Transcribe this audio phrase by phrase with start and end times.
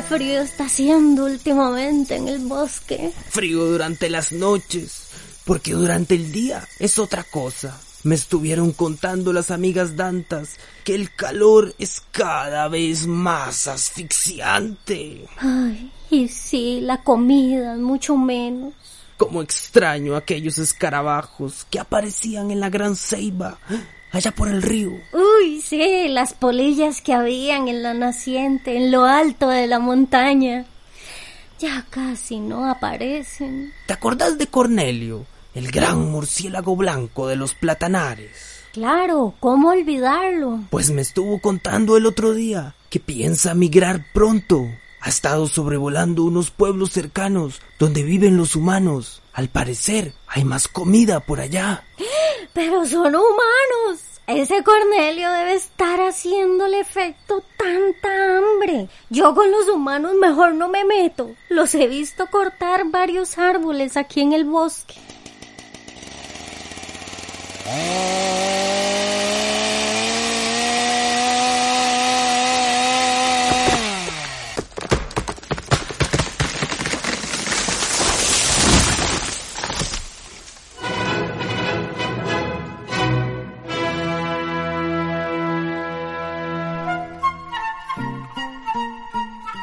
[0.00, 3.12] qué frío está haciendo últimamente en el bosque.
[3.28, 5.08] Frío durante las noches,
[5.44, 7.78] porque durante el día es otra cosa.
[8.02, 15.26] Me estuvieron contando las amigas Dantas que el calor es cada vez más asfixiante.
[15.36, 18.72] Ay, y sí, la comida, mucho menos.
[19.18, 23.58] Como extraño aquellos escarabajos que aparecían en la gran ceiba,
[24.12, 24.92] allá por el río.
[25.12, 30.66] Uy, sí, las polillas que habían en la naciente, en lo alto de la montaña.
[31.58, 33.72] Ya casi no aparecen.
[33.86, 38.60] ¿Te acordás de Cornelio, el gran murciélago blanco de los platanares?
[38.72, 40.60] Claro, ¿cómo olvidarlo?
[40.70, 44.68] Pues me estuvo contando el otro día que piensa migrar pronto.
[45.00, 49.22] Ha estado sobrevolando unos pueblos cercanos donde viven los humanos.
[49.32, 51.84] Al parecer, hay más comida por allá.
[52.52, 54.00] Pero son humanos.
[54.26, 58.88] Ese Cornelio debe estar haciéndole efecto tanta hambre.
[59.08, 61.34] Yo con los humanos mejor no me meto.
[61.48, 64.94] Los he visto cortar varios árboles aquí en el bosque.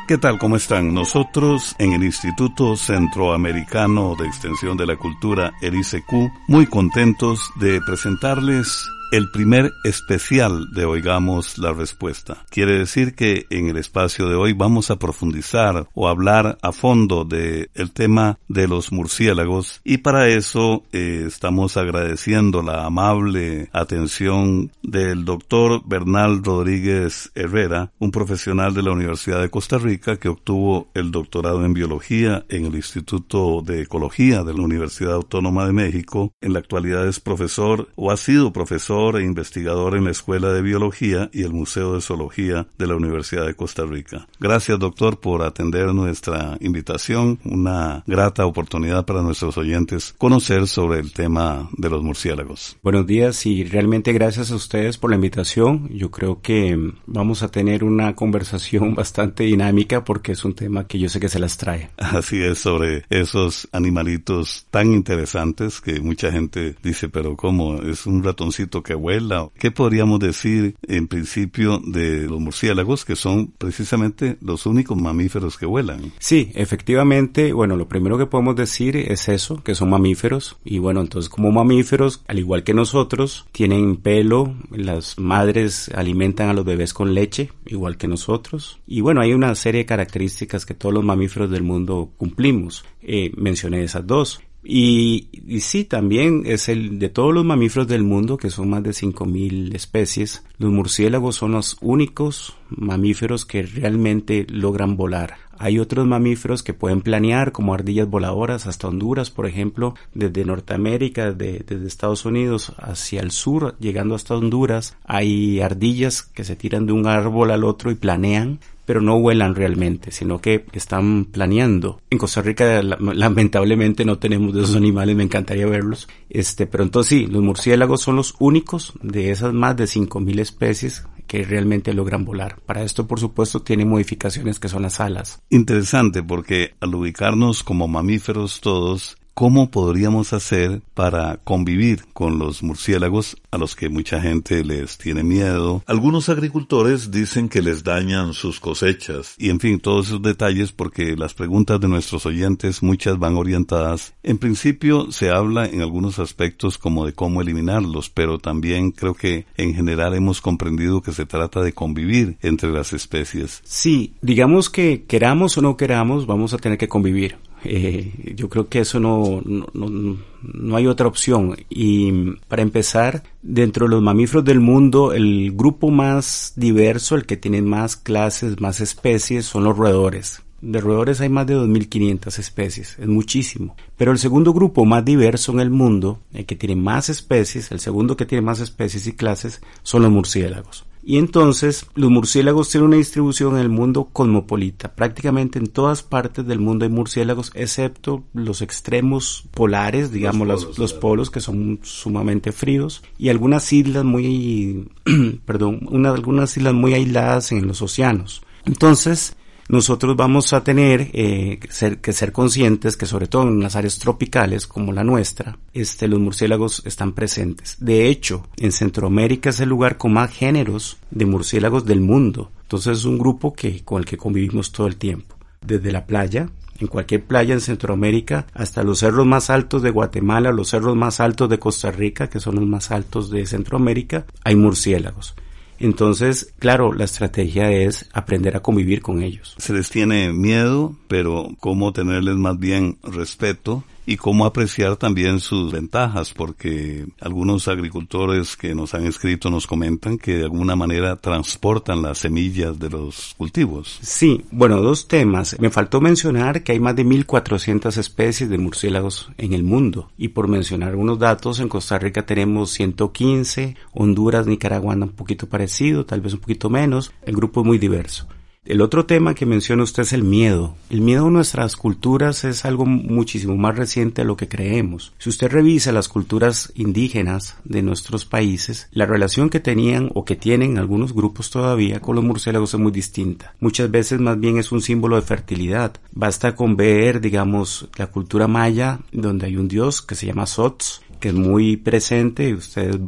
[0.08, 0.40] ¿Qué tal?
[0.40, 0.94] ¿Cómo están?
[0.94, 7.82] Nosotros en el Instituto Centroamericano de Extensión de la Cultura, el ICQ, muy contentos de
[7.82, 12.46] presentarles el primer especial de Oigamos la Respuesta.
[12.50, 17.24] Quiere decir que en el espacio de hoy vamos a profundizar o hablar a fondo
[17.24, 24.72] de el tema de los murciélagos y para eso eh, estamos agradeciendo la amable atención
[24.84, 30.90] del doctor Bernal Rodríguez Herrera, un profesional de la Universidad de Costa Rica que obtuvo
[30.94, 36.34] el doctorado en biología en el Instituto de Ecología de la Universidad Autónoma de México.
[36.42, 40.64] En la actualidad es profesor o ha sido profesor e investigador en la Escuela de
[40.64, 44.28] Biología y el Museo de Zoología de la Universidad de Costa Rica.
[44.40, 47.40] Gracias, doctor, por atender nuestra invitación.
[47.46, 52.78] Una grata oportunidad para nuestros oyentes conocer sobre el tema de los murciélagos.
[52.82, 55.90] Buenos días y realmente gracias a ustedes por la invitación.
[55.90, 56.76] Yo creo que
[57.06, 61.30] vamos a tener una conversación bastante dinámica porque es un tema que yo sé que
[61.30, 61.92] se las trae.
[61.98, 67.84] Así es, sobre esos animalitos tan interesantes que mucha gente dice, pero ¿cómo?
[67.84, 69.50] Es un ratoncito que vuela.
[69.60, 75.66] ¿Qué podríamos decir en principio de los murciélagos que son precisamente los únicos mamíferos que
[75.66, 76.14] vuelan?
[76.20, 81.02] Sí, efectivamente, bueno, lo primero que podemos decir es eso, que son mamíferos y bueno,
[81.02, 86.94] entonces como mamíferos, al igual que nosotros, tienen pelo, las madres alimentan a los bebés
[86.94, 91.04] con leche, igual que nosotros y bueno, hay una serie de características que todos los
[91.04, 92.86] mamíferos del mundo cumplimos.
[93.02, 94.42] Eh, mencioné esas dos.
[94.64, 98.84] Y, y, sí, también es el de todos los mamíferos del mundo, que son más
[98.84, 105.36] de 5.000 especies, los murciélagos son los únicos mamíferos que realmente logran volar.
[105.60, 111.32] Hay otros mamíferos que pueden planear, como ardillas voladoras hasta Honduras, por ejemplo, desde Norteamérica,
[111.32, 114.96] de, desde Estados Unidos hacia el sur, llegando hasta Honduras.
[115.04, 119.54] Hay ardillas que se tiran de un árbol al otro y planean pero no vuelan
[119.54, 122.00] realmente, sino que están planeando.
[122.10, 126.08] En Costa Rica lamentablemente no tenemos de esos animales, me encantaría verlos.
[126.30, 131.04] Este, pero entonces sí, los murciélagos son los únicos de esas más de 5000 especies
[131.28, 132.62] que realmente logran volar.
[132.66, 135.42] Para esto, por supuesto, tiene modificaciones que son las alas.
[135.50, 143.38] Interesante porque al ubicarnos como mamíferos todos, ¿Cómo podríamos hacer para convivir con los murciélagos
[143.52, 145.84] a los que mucha gente les tiene miedo?
[145.86, 151.16] Algunos agricultores dicen que les dañan sus cosechas y en fin, todos esos detalles porque
[151.16, 154.16] las preguntas de nuestros oyentes muchas van orientadas.
[154.24, 159.46] En principio se habla en algunos aspectos como de cómo eliminarlos, pero también creo que
[159.56, 163.62] en general hemos comprendido que se trata de convivir entre las especies.
[163.64, 167.38] Sí, digamos que queramos o no queramos, vamos a tener que convivir.
[167.64, 171.56] Eh, yo creo que eso no, no, no, hay otra opción.
[171.70, 177.38] Y para empezar, dentro de los mamíferos del mundo, el grupo más diverso, el que
[177.38, 180.44] tiene más clases, más especies, son los roedores.
[180.60, 183.76] De roedores hay más de 2.500 especies, es muchísimo.
[183.96, 187.80] Pero el segundo grupo más diverso en el mundo, el que tiene más especies, el
[187.80, 190.86] segundo que tiene más especies y clases, son los murciélagos.
[191.10, 194.94] Y entonces los murciélagos tienen una distribución en el mundo cosmopolita.
[194.94, 200.80] Prácticamente en todas partes del mundo hay murciélagos, excepto los extremos polares, digamos los polos,
[200.80, 204.90] los, polos que son sumamente fríos, y algunas islas muy,
[205.46, 208.42] perdón, una, algunas islas muy aisladas en los océanos.
[208.66, 209.38] Entonces,
[209.70, 211.60] nosotros vamos a tener eh,
[212.02, 216.20] que ser conscientes que sobre todo en las áreas tropicales como la nuestra, este, los
[216.20, 217.76] murciélagos están presentes.
[217.80, 222.52] De hecho, en Centroamérica es el lugar con más géneros de murciélagos del mundo.
[222.64, 225.36] Entonces es un grupo que, con el que convivimos todo el tiempo.
[225.62, 226.50] Desde la playa,
[226.80, 231.20] en cualquier playa en Centroamérica, hasta los cerros más altos de Guatemala, los cerros más
[231.20, 235.36] altos de Costa Rica, que son los más altos de Centroamérica, hay murciélagos.
[235.80, 239.56] Entonces, claro, la estrategia es aprender a convivir con ellos.
[239.58, 245.72] Se les tiene miedo, pero cómo tenerles más bien respeto y cómo apreciar también sus
[245.72, 252.02] ventajas, porque algunos agricultores que nos han escrito nos comentan que de alguna manera transportan
[252.02, 254.00] las semillas de los cultivos.
[254.02, 255.58] Sí, bueno, dos temas.
[255.60, 260.10] Me faltó mencionar que hay más de 1.400 especies de murciélagos en el mundo.
[260.18, 266.06] Y por mencionar unos datos, en Costa Rica tenemos 115, Honduras, Nicaragua un poquito parecido,
[266.06, 267.12] tal vez un poquito menos.
[267.24, 268.26] El grupo es muy diverso.
[268.68, 270.76] El otro tema que menciona usted es el miedo.
[270.90, 275.14] El miedo a nuestras culturas es algo muchísimo más reciente de lo que creemos.
[275.20, 280.36] Si usted revisa las culturas indígenas de nuestros países, la relación que tenían o que
[280.36, 283.54] tienen algunos grupos todavía con los murciélagos es muy distinta.
[283.62, 285.94] Muchas veces más bien es un símbolo de fertilidad.
[286.12, 291.04] Basta con ver, digamos, la cultura maya, donde hay un dios que se llama Sots,
[291.20, 292.54] que es muy presente.
[292.54, 293.00] Usted,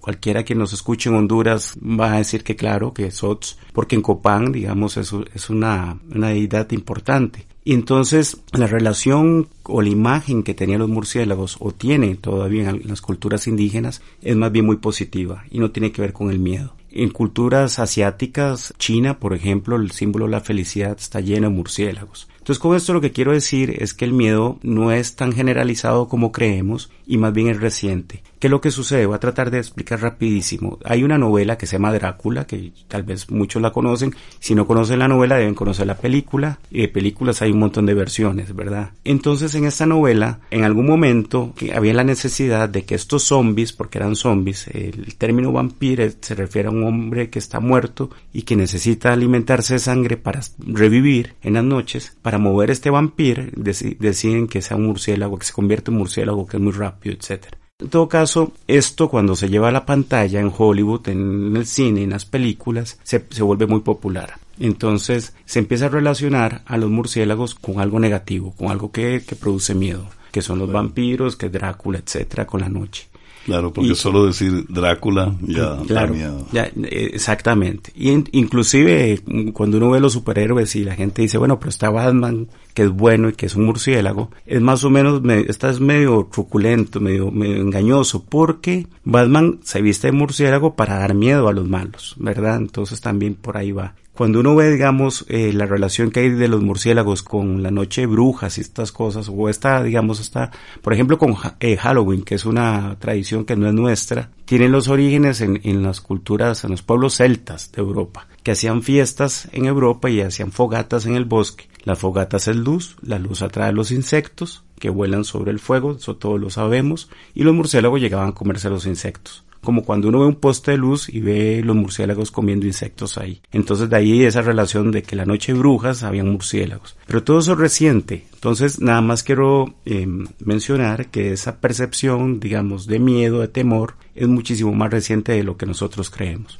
[0.00, 3.96] cualquiera que nos escuche en Honduras va a decir que claro, que es Sots, porque
[3.96, 7.46] en Copán, digamos, es, es una, una deidad importante.
[7.66, 12.82] Y entonces la relación o la imagen que tenían los murciélagos o tiene todavía en
[12.84, 16.38] las culturas indígenas es más bien muy positiva y no tiene que ver con el
[16.38, 16.74] miedo.
[16.90, 22.28] En culturas asiáticas, China, por ejemplo, el símbolo de la felicidad está lleno de murciélagos.
[22.44, 26.08] Entonces con esto lo que quiero decir es que el miedo no es tan generalizado
[26.08, 28.22] como creemos y más bien es reciente.
[28.44, 29.06] ¿Qué es lo que sucede?
[29.06, 30.78] Voy a tratar de explicar rapidísimo.
[30.84, 34.14] Hay una novela que se llama Drácula, que tal vez muchos la conocen.
[34.38, 36.58] Si no conocen la novela deben conocer la película.
[36.70, 38.90] Y de películas hay un montón de versiones, ¿verdad?
[39.02, 43.96] Entonces en esta novela, en algún momento había la necesidad de que estos zombies, porque
[43.96, 48.56] eran zombies, el término vampiro se refiere a un hombre que está muerto y que
[48.56, 54.60] necesita alimentarse de sangre para revivir en las noches, para mover este vampiro, deciden que
[54.60, 57.63] sea un murciélago, que se convierte en murciélago, que es muy rápido, etcétera.
[57.80, 62.04] En todo caso, esto cuando se lleva a la pantalla en Hollywood, en el cine,
[62.04, 64.34] en las películas, se, se, vuelve muy popular.
[64.60, 69.34] Entonces se empieza a relacionar a los murciélagos con algo negativo, con algo que, que
[69.34, 73.08] produce miedo, que son los vampiros, que Drácula, etcétera, con la noche.
[73.44, 76.46] Claro, porque solo decir Drácula ya da miedo.
[76.52, 77.90] Ya, exactamente.
[77.96, 79.20] Y inclusive
[79.52, 82.90] cuando uno ve los superhéroes y la gente dice, bueno, pero está Batman, que es
[82.90, 87.30] bueno y que es un murciélago, es más o menos, está es medio truculento, medio,
[87.30, 92.56] medio engañoso, porque Batman se viste de murciélago para dar miedo a los malos, ¿verdad?
[92.56, 93.94] Entonces también por ahí va.
[94.14, 98.02] Cuando uno ve, digamos, eh, la relación que hay de los murciélagos con la noche
[98.02, 100.52] de brujas y estas cosas, o esta, digamos, esta,
[100.82, 104.86] por ejemplo, con eh, Halloween, que es una tradición que no es nuestra, tiene los
[104.86, 109.66] orígenes en, en las culturas, en los pueblos celtas de Europa, que hacían fiestas en
[109.66, 111.68] Europa y hacían fogatas en el bosque.
[111.84, 115.92] Las fogatas es luz, la luz atrae a los insectos que vuelan sobre el fuego,
[115.92, 120.08] eso todos lo sabemos, y los murciélagos llegaban a comerse a los insectos como cuando
[120.08, 123.40] uno ve un poste de luz y ve los murciélagos comiendo insectos ahí.
[123.50, 126.96] Entonces de ahí esa relación de que la noche de brujas habían murciélagos.
[127.06, 128.26] Pero todo eso es reciente.
[128.34, 134.28] Entonces nada más quiero em, mencionar que esa percepción, digamos, de miedo, de temor, es
[134.28, 136.58] muchísimo más reciente de lo que nosotros creemos.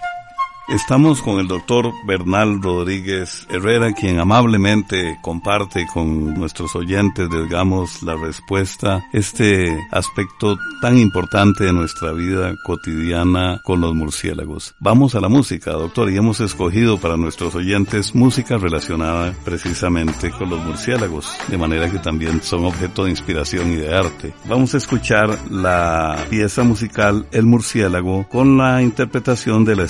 [0.66, 8.16] Estamos con el doctor Bernal Rodríguez Herrera, quien amablemente comparte con nuestros oyentes, digamos, la
[8.16, 14.75] respuesta, este aspecto tan importante de nuestra vida cotidiana con los murciélagos.
[14.80, 20.49] Vamos a la música, doctor, y hemos escogido para nuestros oyentes música relacionada precisamente con
[20.49, 24.33] los murciélagos, de manera que también son objeto de inspiración y de arte.
[24.47, 29.85] Vamos a escuchar la pieza musical El murciélago con la interpretación de la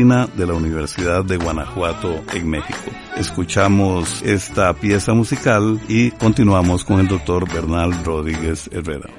[0.00, 2.78] de la Universidad de Guanajuato en México.
[3.18, 9.10] Escuchamos esta pieza musical y continuamos con el doctor Bernal Rodríguez Herrera.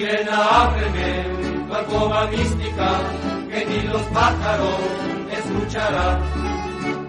[0.00, 1.08] Sirena, ábreme
[1.68, 2.88] tu alcoba mística,
[3.50, 4.78] que ni los pájaros
[5.30, 6.18] escucharán.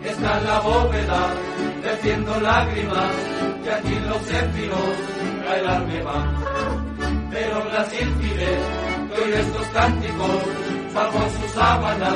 [0.04, 1.22] Está en la bóveda,
[1.82, 3.12] vertiendo lágrimas,
[3.64, 4.90] y aquí los céfiros
[5.48, 6.36] bailarme van.
[7.32, 8.52] Pero la sílfide,
[9.16, 10.36] que estos cánticos,
[10.94, 12.12] bajo su sábana,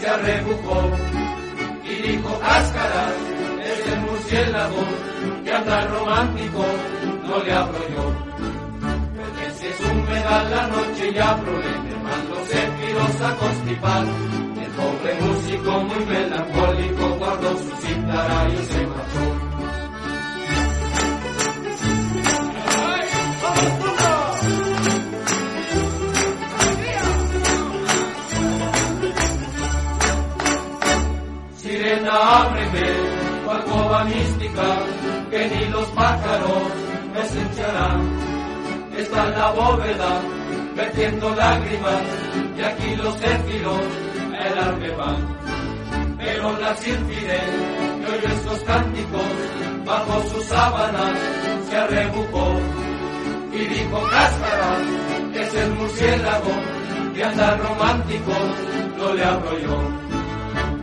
[0.00, 0.90] se arrebujó
[1.84, 3.14] y dijo cáscaras,
[3.70, 4.82] es el murciélago
[5.44, 6.64] que anda romántico,
[7.24, 8.57] no le abro yo
[10.50, 14.04] la noche y abro van los céfiros a constipar.
[14.62, 19.48] El pobre músico muy melancólico guardó su cítara y se marchó.
[31.56, 32.92] Sirena, ábreme
[33.44, 34.76] tu alcoba mística,
[35.30, 36.62] que ni los pájaros
[37.12, 38.27] me sencharán
[39.02, 40.20] está en la bóveda,
[40.74, 42.02] vertiendo lágrimas,
[42.56, 43.80] y aquí los céfiros
[44.32, 45.38] el van.
[46.18, 47.40] Pero la sílfide,
[48.00, 49.22] que oyó estos cánticos,
[49.84, 51.18] bajo sus sábanas
[51.68, 52.60] se arrebujó,
[53.52, 54.76] y dijo cáscara,
[55.32, 56.52] que es el murciélago,
[57.14, 58.32] que anda romántico,
[58.98, 59.78] no le abro yo.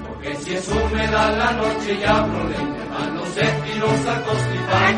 [0.08, 2.58] Porque si es húmeda la noche ya abro, le
[2.90, 4.96] van los céfiros a constipar,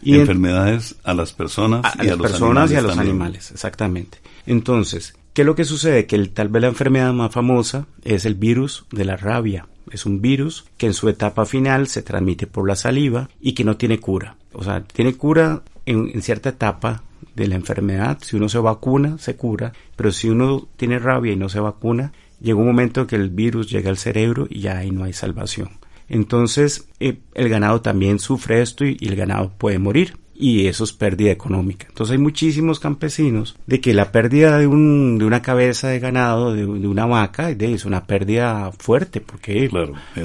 [0.04, 4.18] Y enfermedades a las personas y a, las personas y a los animales, exactamente.
[4.46, 6.06] Entonces, ¿qué es lo que sucede?
[6.06, 9.66] Que el, tal vez la enfermedad más famosa es el virus de la rabia.
[9.90, 13.64] Es un virus que en su etapa final se transmite por la saliva y que
[13.64, 14.36] no tiene cura.
[14.52, 17.02] O sea, tiene cura en, en cierta etapa
[17.34, 18.18] de la enfermedad.
[18.22, 19.72] Si uno se vacuna, se cura.
[19.96, 23.30] Pero si uno tiene rabia y no se vacuna, llega un momento en que el
[23.30, 25.70] virus llega al cerebro y ya ahí no hay salvación.
[26.08, 30.92] Entonces eh, el ganado también sufre esto y, el ganado puede morir y eso es
[30.92, 31.86] pérdida económica.
[31.88, 36.54] Entonces hay muchísimos campesinos de que la pérdida de, un, de una cabeza de ganado,
[36.54, 39.70] de, una vaca, es una pérdida fuerte porque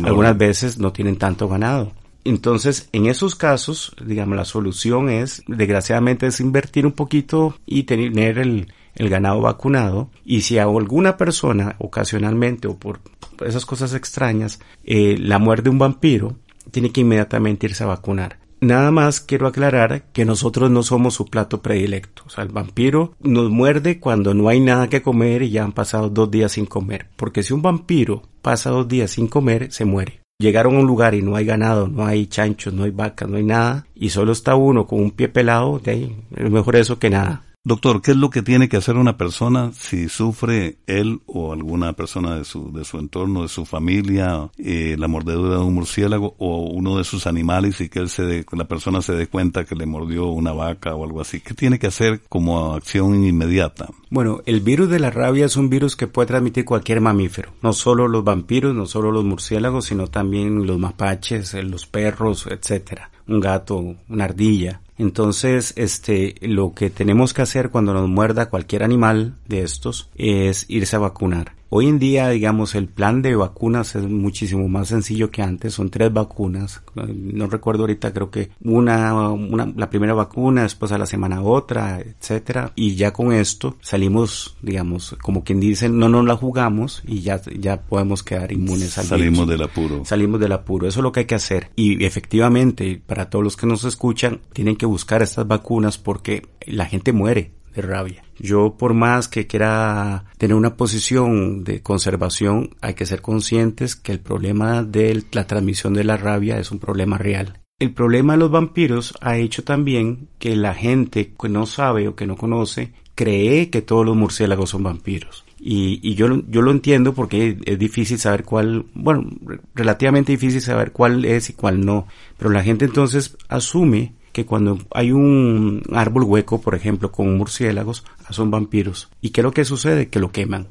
[0.03, 1.93] algunas veces no tienen tanto ganado.
[2.25, 8.37] Entonces, en esos casos, digamos, la solución es, desgraciadamente, es invertir un poquito y tener
[8.39, 12.99] el, el ganado vacunado y si a alguna persona ocasionalmente o por
[13.45, 16.37] esas cosas extrañas eh, la muerde un vampiro,
[16.71, 18.37] tiene que inmediatamente irse a vacunar.
[18.61, 22.23] Nada más quiero aclarar que nosotros no somos su plato predilecto.
[22.25, 25.71] O sea, el vampiro nos muerde cuando no hay nada que comer y ya han
[25.71, 27.07] pasado dos días sin comer.
[27.15, 30.19] Porque si un vampiro pasa dos días sin comer, se muere.
[30.39, 33.37] Llegaron a un lugar y no hay ganado, no hay chanchos, no hay vacas, no
[33.37, 37.09] hay nada, y solo está uno con un pie pelado, de es mejor eso que
[37.09, 37.43] nada.
[37.65, 41.91] Doctor, ¿qué es lo que tiene que hacer una persona si sufre él o alguna
[41.91, 46.35] persona de su, de su entorno, de su familia, eh, la mordedura de un murciélago
[46.37, 49.75] o uno de sus animales y que él se la persona se dé cuenta que
[49.75, 51.41] le mordió una vaca o algo así?
[51.41, 53.89] ¿Qué tiene que hacer como acción inmediata?
[54.09, 57.73] Bueno, el virus de la rabia es un virus que puede transmitir cualquier mamífero, no
[57.73, 63.41] solo los vampiros, no solo los murciélagos, sino también los mapaches, los perros, etcétera, un
[63.41, 64.79] gato, una ardilla.
[64.99, 70.65] Entonces, este, lo que tenemos que hacer cuando nos muerda cualquier animal de estos es
[70.67, 71.58] irse a vacunar.
[71.71, 75.75] Hoy en día, digamos, el plan de vacunas es muchísimo más sencillo que antes.
[75.75, 76.81] Son tres vacunas.
[76.95, 81.99] No recuerdo ahorita, creo que una, una la primera vacuna, después a la semana otra,
[81.99, 82.71] etcétera.
[82.75, 87.39] Y ya con esto salimos, digamos, como quien dice, no nos la jugamos y ya,
[87.59, 90.03] ya podemos quedar inmunes al Salimos del apuro.
[90.05, 90.87] Salimos del apuro.
[90.87, 91.69] Eso es lo que hay que hacer.
[91.75, 96.87] Y efectivamente, para todos los que nos escuchan, tienen que buscar estas vacunas porque la
[96.87, 98.23] gente muere de rabia.
[98.39, 104.11] Yo por más que quiera tener una posición de conservación, hay que ser conscientes que
[104.11, 107.59] el problema de la transmisión de la rabia es un problema real.
[107.79, 112.15] El problema de los vampiros ha hecho también que la gente que no sabe o
[112.15, 115.45] que no conoce cree que todos los murciélagos son vampiros.
[115.59, 119.29] Y, y yo, yo lo entiendo porque es difícil saber cuál, bueno,
[119.75, 122.07] relativamente difícil saber cuál es y cuál no.
[122.37, 128.03] Pero la gente entonces asume que cuando hay un árbol hueco, por ejemplo, con murciélagos,
[128.29, 129.09] son vampiros.
[129.21, 130.09] ¿Y qué es lo que sucede?
[130.09, 130.67] Que lo queman.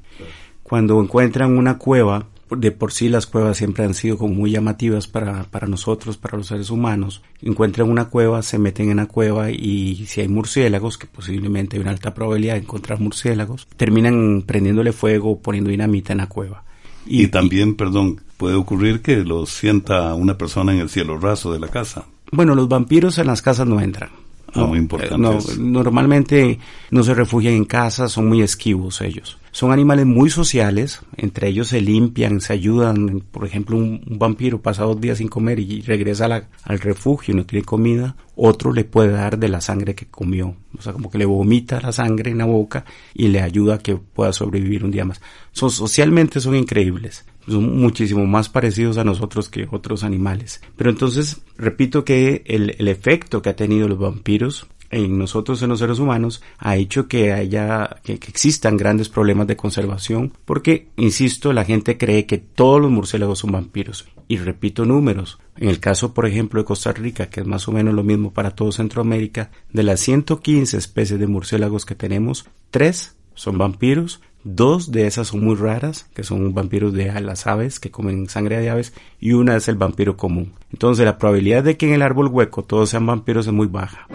[0.62, 5.07] Cuando encuentran una cueva, de por sí las cuevas siempre han sido como muy llamativas
[5.07, 7.23] para, para nosotros, para los seres humanos.
[7.42, 11.83] Encuentran una cueva, se meten en la cueva y si hay murciélagos, que posiblemente hay
[11.83, 16.64] una alta probabilidad de encontrar murciélagos, terminan prendiéndole fuego, poniendo dinamita en la cueva.
[17.07, 21.61] Y, también, perdón, puede ocurrir que lo sienta una persona en el cielo raso de
[21.61, 22.07] la casa.
[22.32, 24.10] Bueno, los vampiros en las casas no entran.
[24.54, 25.18] Ah, muy importante.
[25.18, 26.58] No, normalmente
[26.90, 29.38] no se refugian en casa, son muy esquivos ellos.
[29.50, 33.22] Son animales muy sociales, entre ellos se limpian, se ayudan.
[33.30, 37.44] Por ejemplo, un, vampiro pasa dos días sin comer y regresa al refugio y no
[37.44, 38.16] tiene comida.
[38.36, 40.54] Otro le puede dar de la sangre que comió.
[40.78, 43.78] O sea, como que le vomita la sangre en la boca y le ayuda a
[43.78, 45.20] que pueda sobrevivir un día más.
[45.52, 50.61] Son, socialmente son increíbles son muchísimo más parecidos a nosotros que otros animales.
[50.76, 55.68] Pero entonces, repito que el, el efecto que ha tenido los vampiros en nosotros, en
[55.68, 61.52] los seres humanos, ha hecho que haya, que, existan grandes problemas de conservación, porque, insisto,
[61.52, 64.08] la gente cree que todos los murciélagos son vampiros.
[64.28, 65.38] Y repito números.
[65.56, 68.32] En el caso, por ejemplo, de Costa Rica, que es más o menos lo mismo
[68.32, 74.90] para todo Centroamérica, de las 115 especies de murciélagos que tenemos, tres son vampiros, dos
[74.90, 78.70] de esas son muy raras, que son vampiros de las aves, que comen sangre de
[78.70, 80.53] aves, y una es el vampiro común.
[80.72, 84.07] Entonces la probabilidad de que en el árbol hueco todos sean vampiros es muy baja.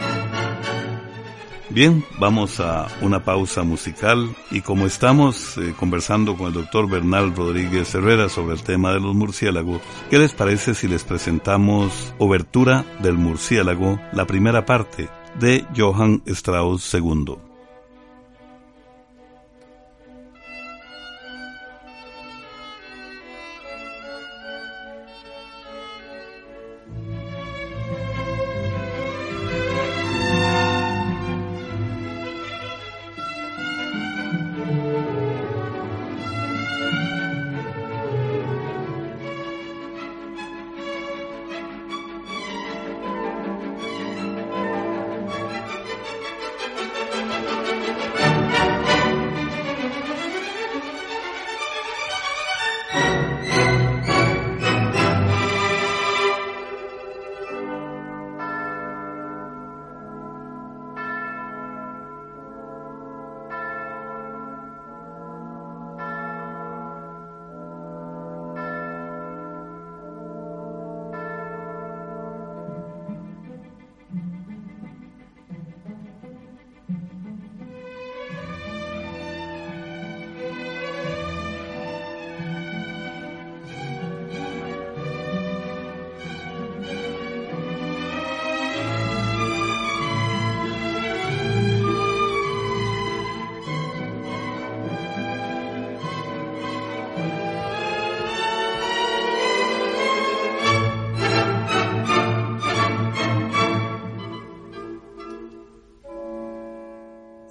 [1.74, 7.36] Bien, vamos a una pausa musical y como estamos eh, conversando con el doctor Bernal
[7.36, 9.82] Rodríguez Herrera sobre el tema de los murciélagos,
[10.12, 15.10] ¿qué les parece si les presentamos Obertura del murciélago, la primera parte
[15.40, 17.53] de Johann Strauss II?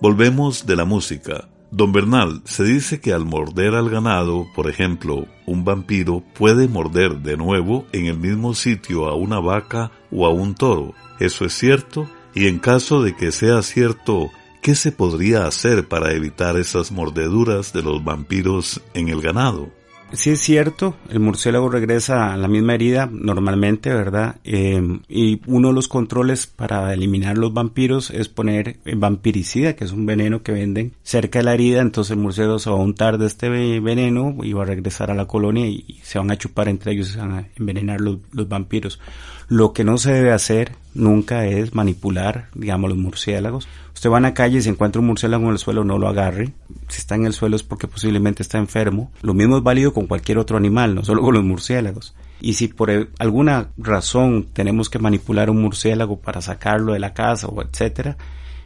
[0.03, 1.49] Volvemos de la música.
[1.71, 7.21] Don Bernal, se dice que al morder al ganado, por ejemplo, un vampiro puede morder
[7.21, 10.93] de nuevo en el mismo sitio a una vaca o a un toro.
[11.21, 12.11] ¿Eso es cierto?
[12.35, 14.29] Y en caso de que sea cierto,
[14.61, 19.71] ¿qué se podría hacer para evitar esas mordeduras de los vampiros en el ganado?
[20.15, 24.37] Sí es cierto, el murciélago regresa a la misma herida normalmente, ¿verdad?
[24.45, 29.93] Em, y uno de los controles para eliminar los vampiros es poner vampiricida, que es
[29.93, 33.17] un veneno que venden cerca de la herida, entonces el murciélago se va a untar
[33.17, 36.69] de este veneno y va a regresar a la colonia y, se van a chupar
[36.69, 39.01] entre ellos y se van a envenenar los, los vampiros.
[39.49, 43.69] Lo que no se debe hacer, nunca es manipular, digamos, los murciélagos.
[43.95, 46.09] Usted va a la calle y se encuentra un murciélago en el suelo, no lo
[46.09, 46.53] agarre.
[46.89, 49.11] Si está en el suelo es porque posiblemente está enfermo.
[49.23, 52.15] Lo mismo es válido con cualquier otro animal, no solo con los murciélagos.
[52.41, 57.47] Y si por alguna razón tenemos que manipular un murciélago para sacarlo de la casa
[57.47, 58.17] o etcétera,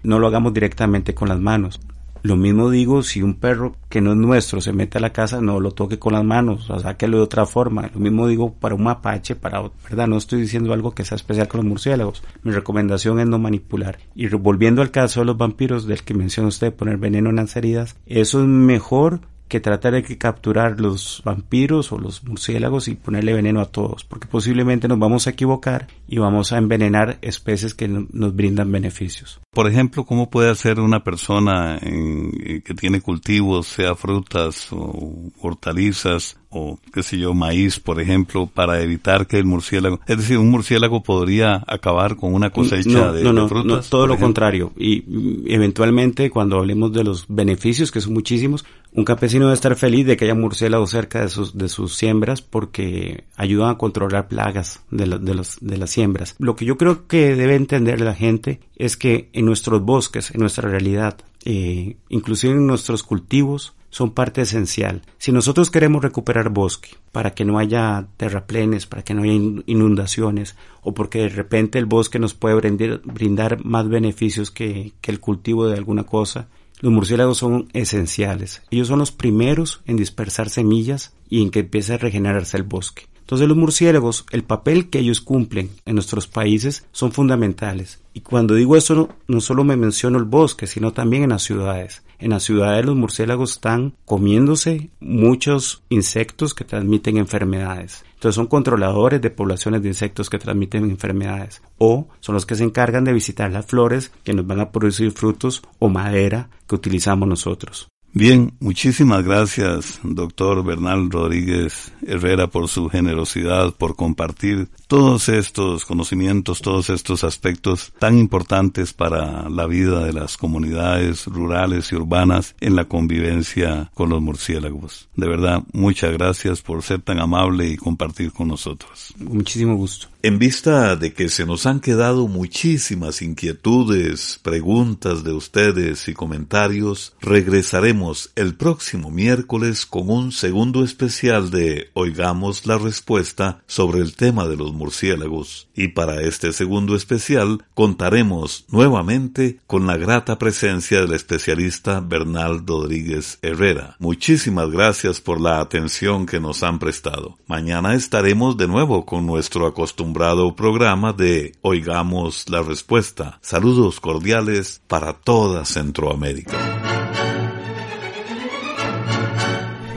[0.03, 1.81] no lo hagamos directamente con las manos.
[2.23, 5.41] Lo mismo digo si un perro que no es nuestro se mete a la casa,
[5.41, 7.91] no lo toque con las manos, o sáquelo de otra forma.
[7.95, 10.07] Lo mismo digo para un mapache, para, ¿verdad?
[10.07, 12.23] No estoy diciendo algo que sea especial con los murciélagos.
[12.43, 13.99] Mi recomendación es no manipular.
[14.15, 17.57] Y volviendo al caso de los vampiros, del que menciona usted, poner veneno en las
[17.57, 23.33] heridas, eso es mejor que tratar de capturar los vampiros o los murciélagos y ponerle
[23.33, 27.89] veneno a todos, porque posiblemente nos vamos a equivocar y vamos a envenenar especies que
[27.89, 29.41] nos brindan beneficios.
[29.53, 36.37] Por ejemplo, ¿cómo puede hacer una persona eh, que tiene cultivos, sea frutas o hortalizas,
[36.51, 40.51] o qué sé yo, maíz, por ejemplo, para evitar que el murciélago, es decir, un
[40.51, 43.85] murciélago podría acabar con una cosecha de, no, no, frutas.
[43.85, 44.73] No, todo lo contrario.
[44.77, 45.05] Y
[45.53, 48.65] eventualmente, cuando hablemos de los beneficios, que son muchísimos,
[48.97, 52.41] un campesino debe estar feliz de que haya murciélagos cerca de sus, de sus siembras
[52.41, 56.35] porque ayudan a controlar plagas de, los, de las siembras.
[56.39, 60.41] Lo que yo creo que debe entender la gente es que en nuestros bosques, en
[60.41, 65.03] nuestra realidad, eh, inclusive en nuestros cultivos, son parte esencial.
[65.19, 69.33] Si nosotros queremos recuperar bosque para que no haya terraplenes, para que no haya
[69.67, 75.11] inundaciones o porque de repente el bosque nos puede brindar, brindar más beneficios que, que
[75.11, 76.49] el cultivo de alguna cosa,
[76.81, 78.63] los murciélagos son esenciales.
[78.71, 83.07] Ellos son los primeros en dispersar semillas y en que empiece a regenerarse el bosque.
[83.21, 88.01] Entonces los murciélagos, el papel que ellos cumplen en nuestros países son fundamentales.
[88.15, 91.43] Y cuando digo eso, no, no, solo me menciono el bosque, sino también en las
[91.43, 92.03] ciudades.
[92.19, 98.05] En las ciudades los murciélagos están comiéndose muchos insectos que transmiten enfermedades.
[98.15, 101.63] Entonces son controladores de poblaciones de insectos que transmiten enfermedades.
[101.79, 105.13] O son los que se encargan de visitar las flores que nos van a producir
[105.13, 107.89] frutos o madera que utilizamos nosotros.
[108.19, 116.63] Bien, muchísimas gracias, doctor Bernal Rodríguez Herrera, por su generosidad, por compartir todos estos conocimientos,
[116.63, 122.75] todos estos aspectos tan importantes para la vida de las comunidades rurales y urbanas en
[122.75, 125.11] la convivencia con los murciélagos.
[125.15, 129.13] De verdad, muchas gracias por ser tan amable y compartir con nosotros.
[129.19, 130.07] Muchísimo gusto.
[130.23, 137.15] En vista de que se nos han quedado muchísimas inquietudes, preguntas de ustedes y comentarios,
[137.21, 138.06] regresaremos
[138.37, 144.57] el próximo miércoles con un segundo especial de Oigamos la Respuesta sobre el tema de
[144.57, 145.69] los murciélagos.
[145.75, 153.39] Y para este segundo especial contaremos nuevamente con la grata presencia del especialista Bernal Rodríguez
[153.43, 153.97] Herrera.
[153.99, 157.39] Muchísimas gracias por la atención que nos han prestado.
[157.47, 163.39] Mañana estaremos de nuevo con nuestro acostumbrado programa de Oigamos la Respuesta.
[163.43, 166.96] Saludos cordiales para toda Centroamérica.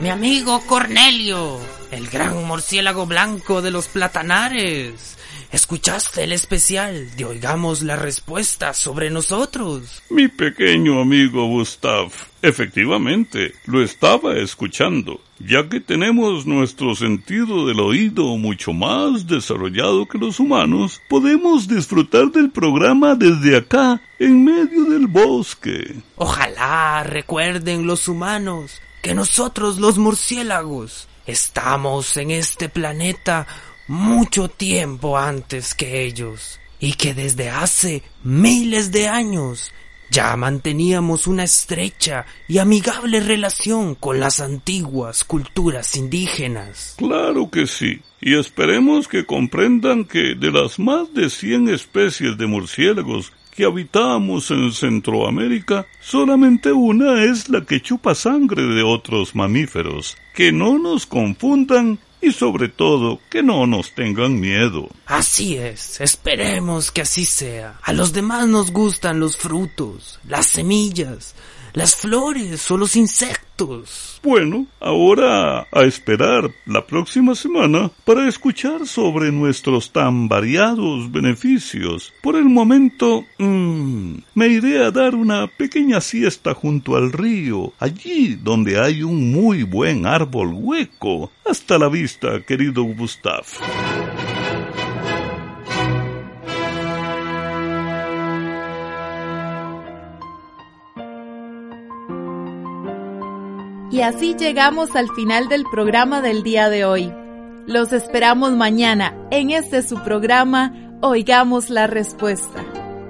[0.00, 1.58] Mi amigo Cornelio,
[1.90, 5.18] el gran murciélago blanco de los platanares.
[5.52, 10.02] ¿Escuchaste el especial de Oigamos la Respuesta sobre nosotros?
[10.08, 12.10] Mi pequeño amigo Gustav,
[12.40, 20.16] efectivamente, lo estaba escuchando, ya que tenemos nuestro sentido del oído mucho más desarrollado que
[20.16, 25.96] los humanos, podemos disfrutar del programa desde acá, en medio del bosque.
[26.16, 33.46] Ojalá recuerden los humanos que nosotros los murciélagos estamos en este planeta
[33.88, 39.72] mucho tiempo antes que ellos, y que desde hace miles de años
[40.10, 46.94] ya manteníamos una estrecha y amigable relación con las antiguas culturas indígenas.
[46.98, 52.46] Claro que sí, y esperemos que comprendan que de las más de cien especies de
[52.46, 53.32] murciélagos
[53.64, 60.16] habitamos en Centroamérica, solamente una es la que chupa sangre de otros mamíferos.
[60.34, 64.88] Que no nos confundan y sobre todo que no nos tengan miedo.
[65.06, 67.78] Así es, esperemos que así sea.
[67.82, 71.34] A los demás nos gustan los frutos, las semillas,
[71.72, 74.20] las flores o los insectos.
[74.22, 82.12] Bueno, ahora a esperar la próxima semana para escuchar sobre nuestros tan variados beneficios.
[82.22, 88.34] Por el momento, mmm, me iré a dar una pequeña siesta junto al río, allí
[88.34, 91.30] donde hay un muy buen árbol hueco.
[91.44, 93.44] Hasta la vista, querido Gustav.
[104.00, 107.12] Y así llegamos al final del programa del día de hoy.
[107.66, 112.64] Los esperamos mañana en este su programa oigamos la respuesta.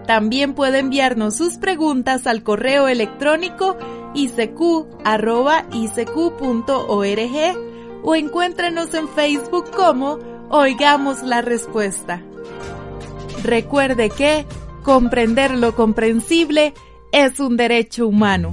[0.09, 3.77] También puede enviarnos sus preguntas al correo electrónico
[4.15, 4.91] icq.org
[8.03, 10.19] o encuéntrenos en Facebook como
[10.51, 12.21] Oigamos la Respuesta.
[13.45, 14.45] Recuerde que
[14.83, 16.75] comprender lo comprensible
[17.13, 18.53] es un derecho humano.